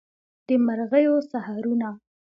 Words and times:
د 0.47 0.49
مرغیو 0.65 1.15
سحرونه 1.31 1.89